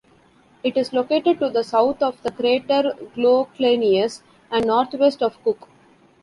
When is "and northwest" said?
4.49-5.21